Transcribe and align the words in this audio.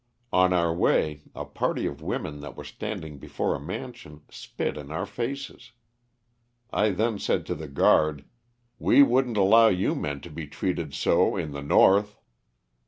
Oa 0.33 0.49
our 0.51 0.73
way 0.73 1.21
a 1.35 1.45
party 1.45 1.85
of 1.85 2.01
women 2.01 2.39
that 2.39 2.57
were 2.57 2.63
standing 2.63 3.19
before 3.19 3.53
a 3.53 3.59
mansion 3.59 4.21
spit 4.31 4.75
in 4.75 4.89
our 4.91 5.05
faces. 5.05 5.73
I 6.73 6.89
then 6.89 7.19
said 7.19 7.45
to 7.45 7.53
the 7.53 7.67
guard:" 7.67 8.25
We 8.89 9.03
wouldn't 9.03 9.37
allow 9.37 9.67
you 9.67 9.93
men 9.93 10.19
to 10.21 10.31
be 10.31 10.47
treated 10.47 10.95
so 10.95 11.37
in 11.37 11.51
the 11.51 11.61
north." 11.61 12.17